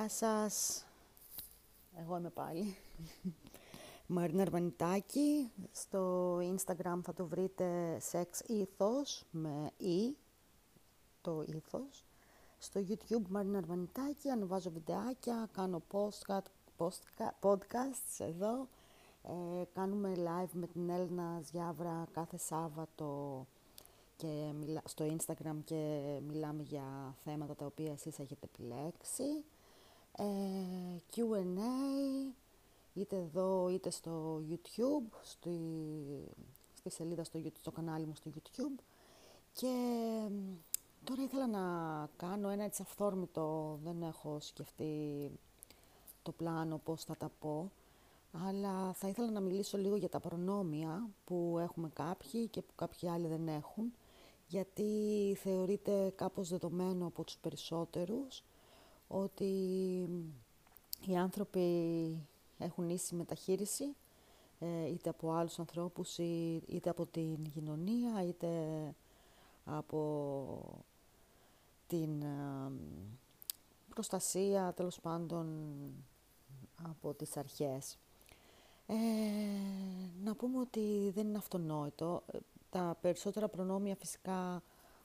[0.00, 0.84] Γεια σας.
[1.96, 2.76] Εγώ είμαι πάλι.
[4.06, 5.50] Μαρίνα Αρβανιτάκη.
[5.72, 10.14] Στο Instagram θα το βρείτε Sex Ethos με E,
[11.20, 12.04] το Ethos.
[12.58, 15.82] Στο YouTube Μαρίνα Αρβανιτάκη ανεβάζω βιντεάκια, κάνω
[17.40, 18.68] podcasts εδώ.
[19.22, 23.46] Ε, κάνουμε live με την Έλληνα Ζιάβρα κάθε Σάββατο
[24.16, 24.52] και
[24.84, 29.44] στο Instagram και μιλάμε για θέματα τα οποία εσείς έχετε επιλέξει.
[30.16, 30.24] Ε,
[31.14, 32.32] Q&A,
[32.94, 35.58] είτε εδώ είτε στο YouTube, στη,
[36.74, 38.82] στη σελίδα στο, στο κανάλι μου στο YouTube.
[39.52, 39.74] Και
[41.04, 41.60] τώρα ήθελα να
[42.16, 45.30] κάνω ένα έτσι αυθόρμητο, δεν έχω σκεφτεί
[46.22, 47.70] το πλάνο πώς θα τα πω,
[48.32, 53.08] αλλά θα ήθελα να μιλήσω λίγο για τα προνόμια που έχουμε κάποιοι και που κάποιοι
[53.08, 53.92] άλλοι δεν έχουν
[54.50, 58.42] γιατί θεωρείται κάπως δεδομένο από τους περισσότερους
[59.12, 59.44] ότι
[61.06, 62.16] οι άνθρωποι
[62.58, 63.96] έχουν ίση μεταχείριση
[64.58, 66.18] ε, είτε από άλλους ανθρώπους
[66.66, 68.48] είτε από την κοινωνία είτε
[69.64, 70.82] από
[71.86, 72.72] την ε,
[73.94, 75.46] προστασία τέλος πάντων
[76.82, 77.98] από τις αρχές.
[78.86, 78.94] Ε,
[80.24, 82.22] να πούμε ότι δεν είναι αυτονόητο
[82.70, 84.62] τα περισσότερα προνόμια φυσικά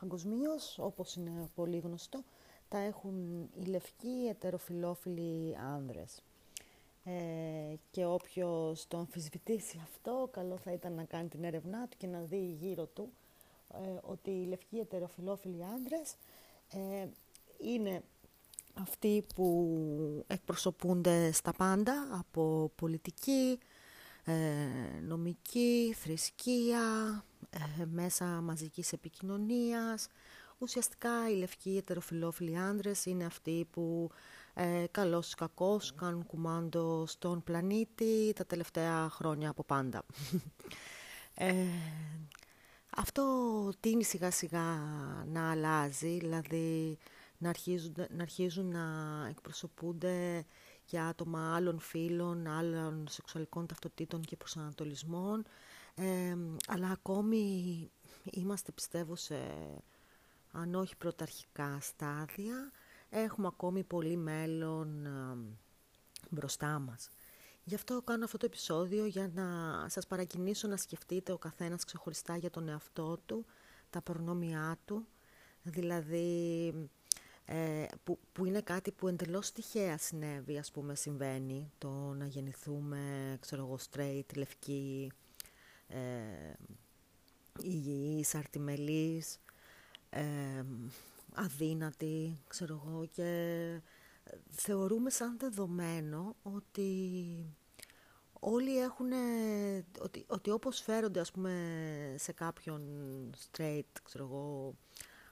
[0.00, 2.22] παγκοσμίως, όπως είναι πολύ γνωστό,
[2.68, 6.22] τα έχουν οι λευκοί ετεροφιλόφιλοι άνδρες.
[7.04, 12.06] Ε, και όποιος το αμφισβητήσει αυτό, καλό θα ήταν να κάνει την έρευνά του και
[12.06, 13.12] να δει γύρω του
[13.74, 16.16] ε, ότι οι λευκοί ετεροφιλόφιλοι άνδρες
[16.70, 17.06] ε,
[17.58, 18.02] είναι
[18.74, 23.58] αυτοί που εκπροσωπούνται στα πάντα από πολιτική,
[24.24, 24.34] ε,
[25.02, 26.80] νομική, θρησκεία,
[27.50, 30.08] ε, μέσα μαζικής επικοινωνίας.
[30.58, 34.10] Ουσιαστικά οι λευκοί ετεροφιλόφιλοι άντρες είναι αυτοί που
[34.54, 40.02] ε, καλώς κακώς κάνουν κουμάντο στον πλανήτη τα τελευταία χρόνια από πάντα.
[41.38, 41.66] Ε,
[42.96, 43.24] αυτό
[43.80, 44.78] τίνει σιγά σιγά
[45.26, 46.98] να αλλάζει, δηλαδή
[47.38, 48.86] να αρχίζουν να, αρχίζουν να
[49.30, 50.44] εκπροσωπούνται
[50.84, 55.44] για άτομα άλλων φύλων, άλλων σεξουαλικών ταυτοτήτων και προσανατολισμών,
[56.66, 57.90] αλλά ακόμη
[58.24, 59.36] είμαστε πιστεύω σε
[60.60, 62.70] αν όχι πρωταρχικά στάδια,
[63.10, 65.06] έχουμε ακόμη πολύ μέλλον
[66.30, 67.08] μπροστά μας.
[67.64, 69.44] Γι' αυτό κάνω αυτό το επεισόδιο για να
[69.88, 73.46] σας παρακινήσω να σκεφτείτε ο καθένας ξεχωριστά για τον εαυτό του,
[73.90, 75.06] τα προνόμια του,
[75.62, 76.72] δηλαδή
[77.44, 83.36] ε, που, που είναι κάτι που εντελώς τυχαία συνέβη, ας πούμε, συμβαίνει, το να γεννηθούμε,
[83.40, 85.12] ξέρω εγώ, straight, λευκή,
[85.88, 85.98] ε,
[87.62, 89.40] υγιείς, αρτιμελής,
[90.16, 90.64] ε,
[91.34, 93.80] αδύνατη, ξέρω εγώ, και
[94.50, 97.00] θεωρούμε σαν δεδομένο ότι
[98.40, 99.10] όλοι έχουν,
[100.00, 102.82] ότι, ότι όπως φέρονται, ας πούμε, σε κάποιον
[103.50, 104.74] straight, ξέρω εγώ,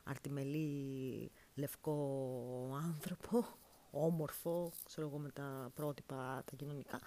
[0.05, 3.47] αρτιμελή, λευκό άνθρωπο,
[3.91, 7.01] όμορφο, ξέρω εγώ με τα πρότυπα τα κοινωνικά,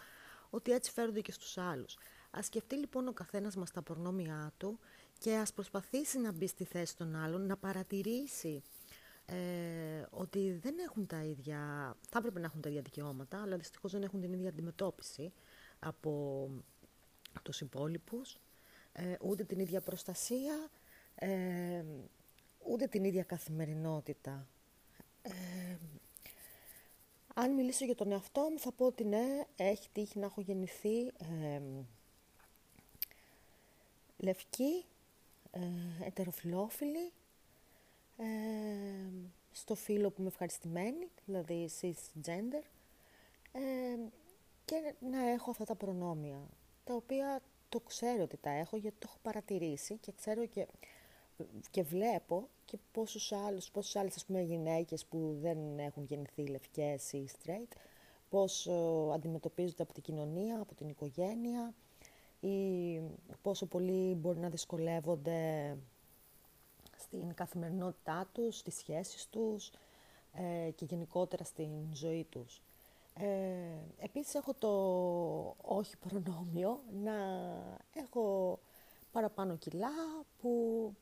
[0.50, 1.98] ότι έτσι φέρονται και στους άλλους.
[2.32, 4.80] Ας σκεφτεί λοιπόν ο καθένας μας τα προνόμια του
[5.20, 8.64] και ας προσπαθήσει να μπει στη θέση των άλλων, να παρατηρήσει
[9.26, 9.36] ε,
[10.10, 11.60] ότι δεν έχουν τα ίδια,
[12.10, 15.34] θα έπρεπε να έχουν τα ίδια δικαιώματα, αλλά δυστυχώς δεν έχουν την ίδια αντιμετώπιση
[15.80, 16.50] από
[17.44, 18.38] τους υπόλοιπους,
[18.92, 20.70] ε, ούτε την ίδια προστασία,
[21.16, 21.84] ε,
[22.68, 24.48] ούτε την ίδια καθημερινότητα.
[25.22, 25.32] Ε,
[27.34, 31.06] αν μιλήσω για τον εαυτό μου θα πω ότι ναι, έχει τύχει να έχω γεννηθεί
[31.08, 31.62] ε,
[34.18, 34.86] λευκή,
[35.52, 37.12] ε, ετεροφιλόφιλη,
[38.18, 38.26] ε,
[39.52, 42.64] στο φίλο που είμαι ευχαριστημένη, δηλαδή cisgender,
[43.52, 43.98] ε,
[44.66, 46.50] και να έχω αυτά τα προνόμια,
[46.84, 50.68] τα οποία το ξέρω ότι τα έχω γιατί το έχω παρατηρήσει και ξέρω και
[51.72, 57.12] και βλέπω και πόσους άλλους, πόσους άλλες ας πούμε, γυναίκες που δεν έχουν γεννηθεί λευκές
[57.12, 57.78] ή straight,
[58.30, 58.68] πώς
[59.14, 61.74] αντιμετωπίζονται από την κοινωνία, από την οικογένεια
[62.40, 63.02] ή
[63.42, 65.78] πόσο πολύ μπορεί να δυσκολεύονται
[66.98, 69.72] στην καθημερινότητά τους, στις σχέσεις τους
[70.34, 72.62] ε, και γενικότερα στην ζωή τους.
[73.14, 74.70] Ε, επίσης έχω το
[75.62, 77.14] όχι προνόμιο να
[77.94, 78.60] έχω
[79.12, 79.90] παραπάνω κιλά
[80.42, 80.94] που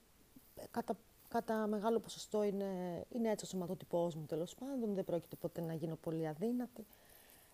[0.72, 0.98] κατά,
[1.28, 5.74] κατά μεγάλο ποσοστό είναι, είναι έτσι ο σωματότυπός μου τέλος πάντων, δεν πρόκειται ποτέ να
[5.74, 6.86] γίνω πολύ αδύνατη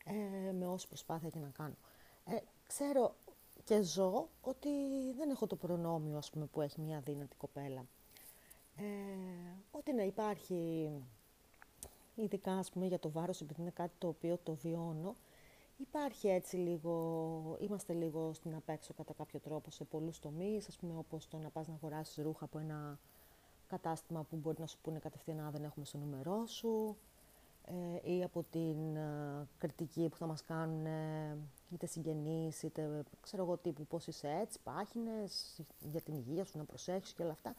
[0.06, 1.76] ε, με όση προσπάθεια και να κάνω.
[2.26, 2.38] Ε,
[2.68, 3.16] ξέρω
[3.64, 4.70] και ζω ότι
[5.18, 7.86] δεν έχω το προνόμιο ας πούμε, που έχει μια αδύνατη κοπέλα.
[8.76, 8.84] Ε,
[9.72, 10.92] ότι να υπάρχει
[12.16, 15.16] ειδικά ας πούμε για το βάρος, επειδή είναι κάτι το οποίο το βιώνω,
[15.78, 20.98] υπάρχει έτσι λίγο, είμαστε λίγο στην απέξω κατά κάποιο τρόπο σε πολλούς τομείς, ας πούμε
[20.98, 23.00] όπως το να πας να αγοράσεις ρούχα από ένα
[23.68, 27.11] κατάστημα που μπορεί να σου πούνε κατευθείαν να δεν έχουμε στο νούμερό σου ε,
[28.04, 31.38] ή από την ε, κριτική που θα μας κάνουν ε,
[31.74, 35.62] είτε συγγενείς, είτε ξέρω εγώ τύπου πώς είσαι έτσι, πάχινες,
[35.92, 37.56] για την υγεία σου να προσέχεις και όλα αυτά,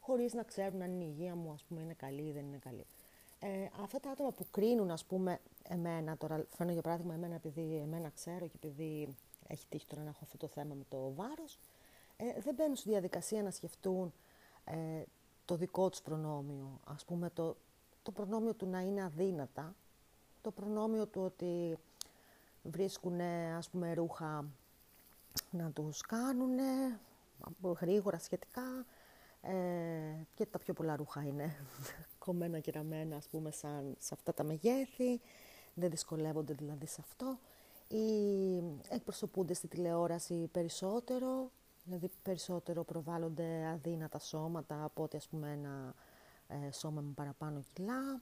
[0.00, 2.86] χωρίς να ξέρουν αν η υγεία μου ας πούμε είναι καλή ή δεν είναι καλή.
[3.38, 7.76] Ε, αυτά τα άτομα που κρίνουν ας πούμε εμένα, τώρα φαίνω για παράδειγμα εμένα επειδή
[7.76, 9.14] εμένα ξέρω και επειδή
[9.46, 11.58] έχει τύχει τώρα να έχω αυτό το θέμα με το βάρος,
[12.16, 14.12] ε, δεν μπαίνουν στη διαδικασία να σκεφτούν
[14.64, 15.02] ε,
[15.44, 17.56] το δικό τους προνόμιο, ας πούμε το,
[18.06, 19.74] το προνόμιο του να είναι αδύνατα,
[20.40, 21.78] το προνόμιο του ότι
[22.62, 23.20] βρίσκουν
[23.56, 24.44] ας πούμε ρούχα
[25.50, 26.58] να τους κάνουν
[27.80, 28.86] γρήγορα σχετικά
[29.40, 29.54] ε,
[30.34, 31.56] και τα πιο πολλά ρούχα είναι
[32.24, 35.20] κομμένα και ραμμένα ας πούμε σαν, σε αυτά τα μεγέθη.
[35.74, 37.38] Δεν δυσκολεύονται δηλαδή σε αυτό.
[37.88, 41.50] Ή εκπροσωπούνται στη τηλεόραση περισσότερο
[41.84, 46.05] δηλαδή περισσότερο προβάλλονται αδύνατα σώματα από ότι ας πούμε ένα ε,
[46.72, 48.20] σώμα με παραπάνω κιλά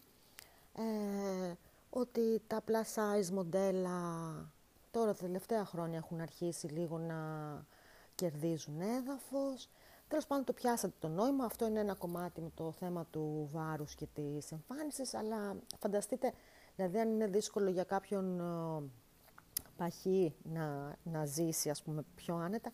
[0.72, 1.52] ε,
[1.90, 3.98] ότι τα plus size μοντέλα
[4.90, 7.16] τώρα τα τελευταία χρόνια έχουν αρχίσει λίγο να
[8.14, 9.68] κερδίζουν έδαφος.
[10.08, 13.94] Τέλος πάντων το πιάσατε το νόημα, αυτό είναι ένα κομμάτι με το θέμα του βάρους
[13.94, 16.32] και της εμφάνισης, αλλά φανταστείτε,
[16.76, 18.90] δηλαδή αν είναι δύσκολο για κάποιον ε,
[19.76, 22.70] παχύ να, να ζήσει ας πούμε πιο άνετα,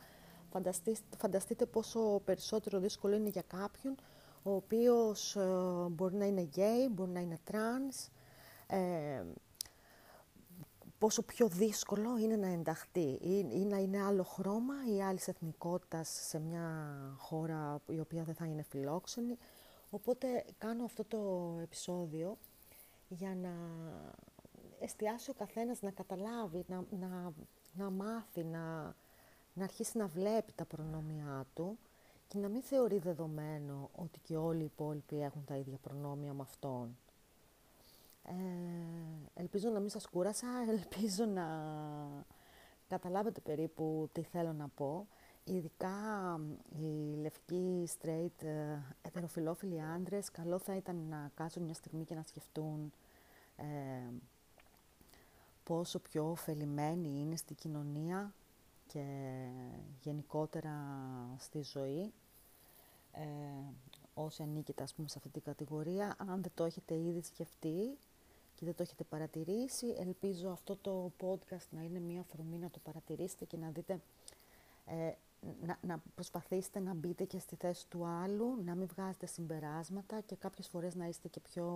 [0.50, 3.94] φανταστείτε, φανταστείτε πόσο περισσότερο δύσκολο είναι για κάποιον
[4.42, 8.08] ο οποίος ε, μπορεί να είναι γκέι, μπορεί να είναι τρανς,
[8.66, 9.22] ε,
[10.98, 13.18] πόσο πιο δύσκολο είναι να ενταχθεί
[13.52, 18.46] ή, να είναι άλλο χρώμα ή άλλης εθνικότητας σε μια χώρα η οποία δεν θα
[18.46, 19.38] είναι φιλόξενη.
[19.90, 22.38] Οπότε κάνω αυτό το επεισόδιο
[23.08, 23.52] για να
[24.80, 27.32] εστιάσει ο καθένας να καταλάβει, να, να,
[27.72, 28.94] να μάθει, να,
[29.52, 31.78] να αρχίσει να βλέπει τα προνόμια του
[32.30, 36.42] και να μην θεωρεί δεδομένο ότι και όλοι οι υπόλοιποι έχουν τα ίδια προνόμια με
[36.42, 36.96] αυτόν.
[38.24, 38.32] Ε,
[39.34, 40.46] ελπίζω να μην σας κούρασα,
[40.76, 41.46] ελπίζω να
[42.88, 45.06] καταλάβετε περίπου τι θέλω να πω.
[45.44, 45.90] Ειδικά
[46.78, 52.22] οι λευκοί, straight, ε, ετεροφιλόφιλοι άντρες, καλό θα ήταν να κάτσουν μια στιγμή και να
[52.22, 52.92] σκεφτούν
[53.56, 53.64] ε,
[55.64, 58.34] πόσο πιο ωφελημένοι είναι στη κοινωνία
[58.92, 59.04] και
[60.00, 60.74] γενικότερα
[61.38, 62.12] στη ζωή.
[63.12, 63.24] Ε,
[64.14, 67.98] όσοι ανήκετε ας πούμε, σε αυτή την κατηγορία, αν δεν το έχετε ήδη σκεφτεί,
[68.54, 72.78] και δεν το έχετε παρατηρήσει, ελπίζω αυτό το podcast να είναι μια αφορμή να το
[72.78, 74.00] παρατηρήσετε και να δείτε,
[74.86, 75.12] ε,
[75.66, 80.34] να, να προσπαθήσετε να μπείτε και στη θέση του άλλου, να μην βγάζετε συμπεράσματα και
[80.34, 81.66] κάποιες φορές να είστε και πιο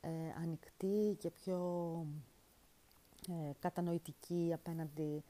[0.00, 0.08] ε,
[0.42, 1.58] ανοιχτοί και πιο
[3.28, 5.22] ε, κατανοητικοί απέναντι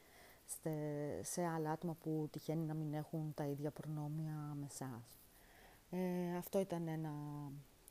[1.23, 5.19] σε άλλα άτομα που τυχαίνει να μην έχουν τα ίδια προνόμια με εσάς.
[5.91, 7.13] Ε, αυτό ήταν ένα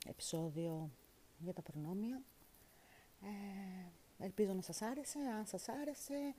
[0.08, 0.90] επεισόδιο
[1.38, 2.22] για τα προνόμια.
[3.22, 5.20] Ε, ελπίζω να σας άρεσε.
[5.38, 6.36] Αν σας άρεσε,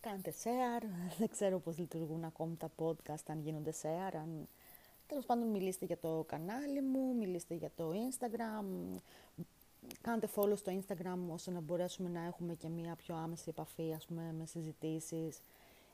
[0.00, 0.84] κάντε share.
[1.18, 4.14] Δεν ξέρω πώς λειτουργούν ακόμη τα podcast, αν γίνονται share.
[4.14, 4.48] Αν...
[5.06, 8.98] Τέλος πάντων, μιλήστε για το κανάλι μου, μιλήστε για το Instagram.
[10.08, 14.06] Κάντε follow στο Instagram ώστε να μπορέσουμε να έχουμε και μία πιο άμεση επαφή, ας
[14.06, 15.40] πούμε, με συζητήσεις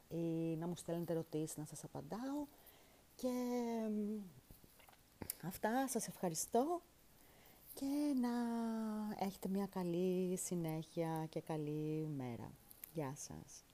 [0.09, 2.47] ή να μου στέλνετε ερωτήσεις να σας απαντάω.
[3.15, 3.33] Και
[5.43, 6.81] αυτά, σας ευχαριστώ
[7.75, 8.31] και να
[9.27, 12.51] έχετε μια καλή συνέχεια και καλή μέρα.
[12.93, 13.65] Γεια σας.